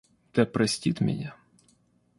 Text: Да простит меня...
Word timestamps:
Да 0.33 0.47
простит 0.47 0.99
меня... 0.99 1.35